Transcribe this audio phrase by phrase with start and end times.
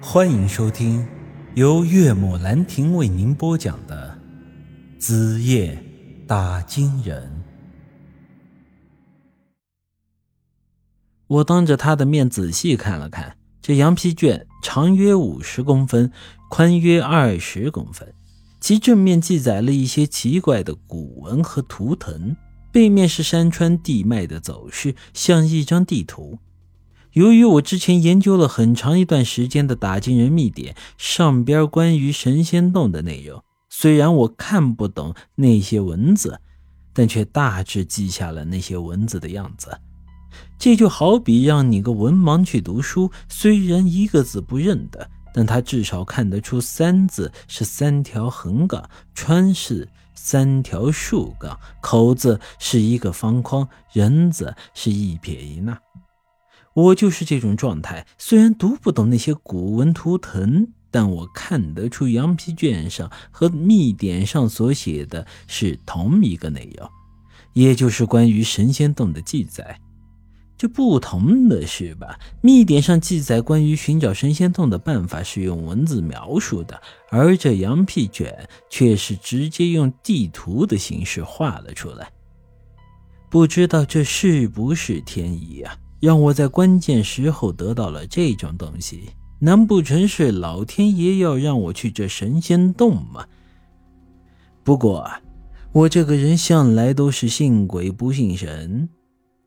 [0.00, 1.06] 欢迎收听
[1.54, 4.18] 由岳母兰亭为您播讲的
[5.00, 5.82] 《子夜
[6.26, 7.22] 打金人》。
[11.26, 16.12] 我当着他的面仔细看了看这羊皮卷，长约五十公分，
[16.50, 18.12] 宽约二十公分，
[18.60, 22.36] 其正面记载了一些奇怪的古文和图腾，
[22.70, 26.38] 背面是山川地脉的走势，像一张地图。
[27.16, 36.38] 由于我之前研究了很长一段时间的打金人秘典上边关于神仙洞的内容，虽然我看不懂那些文字，
[36.92, 39.78] 但却大致记下了那些文字的样子。
[40.58, 55.78] 这就好比让你个文盲去读书，虽然一个字不认得，但他至少看得出“三”字是三条横杠，“川”是三条竖杠，“口”字是一个方框，“人”字是一撇一捺。
[56.76, 66.86] 我就是这种状态，虽然读不懂那些古文图腾，但我看得出羊皮卷上和密典上所写的是同一个内容，
[67.54, 69.80] 也就是关于神仙洞的记载。
[70.58, 72.18] 这不同的是吧？
[72.42, 82.12] 密典上记载关于寻找神仙洞的办法是用文字描述的，而这羊皮卷却是直接用地图的形式画了出来。
[83.30, 85.74] 不知道这是不是天意啊？
[86.00, 93.26] 让我在关键时候得到了这种东西，难不成是老天爷要让我去这神仙洞吗？
[94.62, 95.10] 不过，
[95.72, 98.88] 我这个人向来都是信鬼不信神。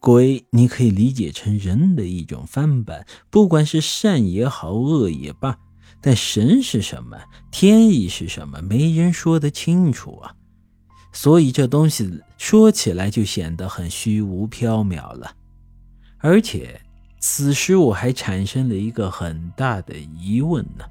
[0.00, 5.58] 鬼你可以理解成人的一种翻版，不管是善也好，恶也罢。
[6.02, 7.16] 但神是什么，
[7.50, 10.34] 天意是什么，没人说得清楚啊。
[11.12, 15.32] 所以这东西说起来就显得很虚无缥缈了。
[16.26, 16.80] 而且，
[17.20, 20.86] 此时我还产生了一个很大的疑问呢：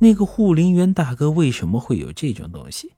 [0.00, 2.94] 那个护林员大哥为什么会有这种东西？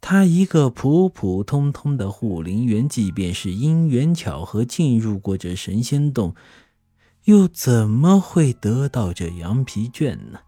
[0.00, 6.34] 他一个普普通通的护林员，即便是因缘巧合进入过这神仙洞，
[7.24, 10.40] 又怎么会得到这羊皮卷呢？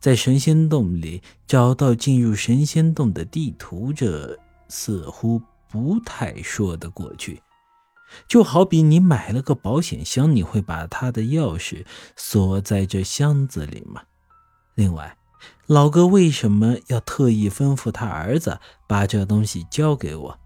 [0.00, 4.34] 在神仙洞里找到进入神仙洞的地图，这
[4.70, 7.42] 似乎不太说得过去。
[8.26, 11.84] 就好比你买了个保险箱，你会把他的钥匙
[12.16, 14.02] 锁在这箱子里吗？
[14.74, 15.16] 另外，
[15.66, 20.38] 老哥为什么要特意吩咐他儿子把这东西交给我？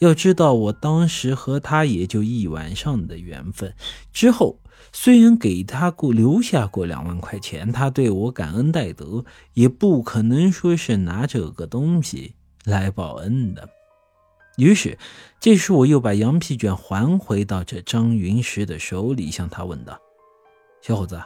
[0.00, 3.74] 要知道，我当时和他也就一晚上的缘分。
[4.12, 4.58] 之后
[4.92, 12.34] 虽然给他过留下过两万块钱，他对我感恩戴德，也不可能说是拿这个东西
[12.64, 13.68] 来报恩的。
[14.60, 14.98] 于是，
[15.40, 19.98] 这时我又把羊皮卷还回到这张云石的手里，向他问道
[20.82, 21.20] ：“小伙子，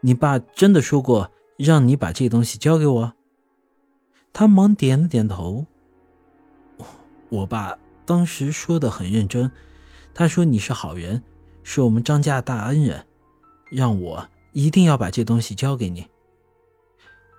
[0.00, 3.14] 你爸真的说过让你把这东西交给我？”
[4.32, 5.64] 他忙点了点头。
[7.30, 9.50] 我爸当时说的很认真，
[10.12, 11.22] 他说你是好人，
[11.62, 13.06] 是我们张家大恩人，
[13.70, 16.06] 让我一定要把这东西交给你。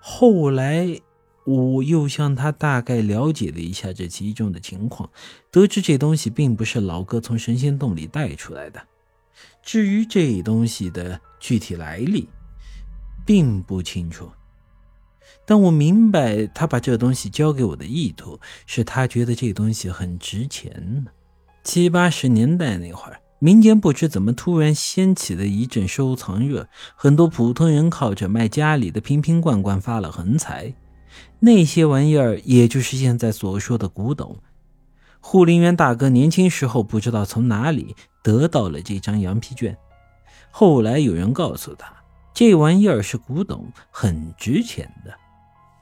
[0.02, 1.00] 后来。
[1.48, 5.10] 我又向他大概了解了一下这其中的情况，
[5.50, 8.82] 得知这东西并不是老哥从神仙洞里带出来的。
[9.64, 12.28] 至于这东西的具体来历，
[13.26, 14.30] 并不清楚。
[15.46, 21.12] 但我明白他把这东西交给我的意图，是他觉得这东西很值钱呢。
[21.64, 30.74] 七八十年代那会儿，民间不知怎么突然掀起了一阵收藏热，很多普通人靠着卖家里的瓶瓶罐罐发了横财。
[31.40, 34.38] 那些玩意儿，也就是现在所说的古董。
[35.20, 39.78] 护林员大哥年轻时候不知道从哪里得到了这张羊皮卷，
[40.52, 41.94] 后来有人告诉他，
[42.34, 45.14] 这玩意儿是古董，很值钱的。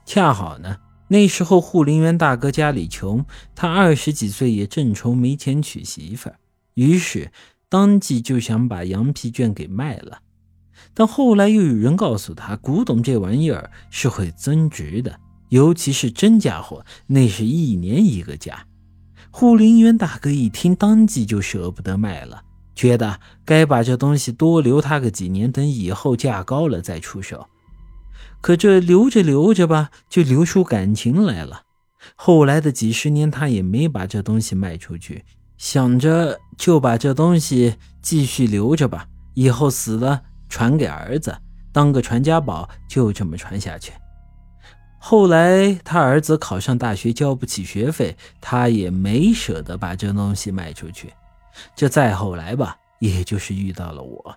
[0.06, 3.23] 恰好呢，那时候护林员大哥家里穷，
[3.53, 6.31] 他二十几岁也正愁没钱娶媳妇，
[6.73, 7.31] 于是
[7.69, 10.19] 当即就想把羊皮卷给卖了。
[10.94, 15.20] 但后来又有人告诉他，古董这玩意儿是会增值的。
[15.50, 18.66] 尤其是真家伙，那是一年一个价。
[19.32, 22.42] 护林员大哥一听，当即就舍不得卖了，
[22.74, 27.47] 觉得该把这东西多留他个几年，等以后价高了再出手。
[28.42, 31.64] 可这留着留着吧，就留出感情来了。
[32.16, 35.26] 后来的几十年，他也没把这东西卖出去，
[35.58, 41.36] 想着就把这东西继续留着吧，以后死了传给儿子，
[41.74, 43.92] 当个传家宝，就这么传下去。
[45.07, 51.13] 后来他儿子考上大学交不起学费，他也没舍得把这东西卖出去。
[51.75, 54.35] 这再后来吧，也就是遇到了我，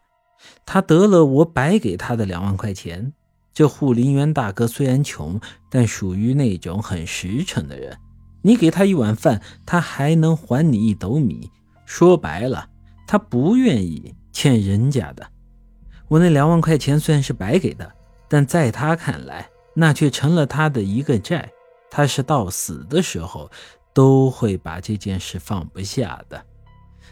[0.67, 3.15] 他得了我白给他的两万块钱，
[3.55, 7.97] 这护林员大哥虽然穷，但属于那种很实诚的人。
[8.43, 11.51] 你给他一碗饭，他还能还你一斗米。
[11.87, 12.69] 说白了，
[13.07, 15.27] 他不愿意欠人家的。
[16.09, 17.91] 我那两万块钱虽然是白给的，
[18.29, 19.49] 但在他看来，
[19.79, 21.49] 那却成了他的一个债。
[21.89, 23.49] 他是到死的时候
[23.95, 26.45] 都会把这件事放不下的，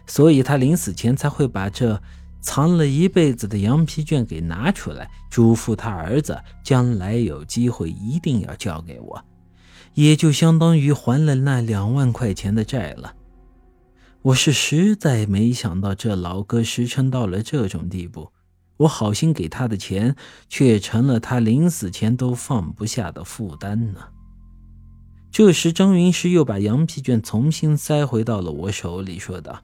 [0.06, 2.02] 所以他临死前才会把这
[2.40, 9.24] 藏了一辈子的羊皮卷给拿出来，嘱咐他儿子将来有机会一定要交给我，
[9.94, 13.14] 也就相当于还了那两万块钱的债了。
[14.22, 18.28] 我是实在没想到这老哥实诚到了这种地步，
[18.78, 20.16] 我好心给他的钱，
[20.48, 24.00] 却成了他临死前都放不下的负担呢。
[25.30, 29.62] 这时，张云师又把羊皮卷重新塞回到了我手里，说道：“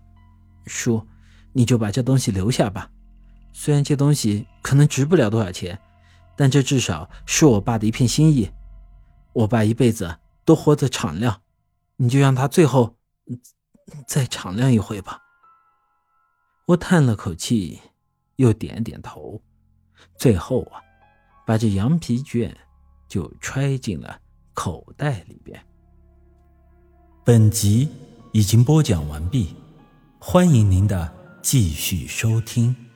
[0.67, 1.07] 叔，
[1.53, 2.91] 你就把这东西留下吧。
[3.53, 5.79] 虽然这东西可能值不了多少钱，
[6.37, 8.51] 但这至少是我爸的一片心意。
[9.33, 11.41] 我爸一辈子都活得敞亮，
[11.97, 12.97] 你就让他最后
[14.07, 15.21] 再敞亮一回吧。”
[16.69, 17.81] 我叹了口气，
[18.43, 19.41] 又点点头，
[20.17, 20.83] 最后啊，
[21.47, 22.57] 把这羊皮卷
[23.07, 24.19] 就揣进了。
[24.53, 25.65] 口袋里边。
[27.25, 27.89] 本集
[28.33, 29.55] 已经播讲完毕，
[30.19, 31.11] 欢迎您的
[31.41, 32.92] 继续收听。